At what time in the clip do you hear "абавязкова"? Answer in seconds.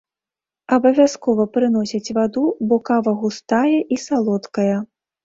0.77-1.43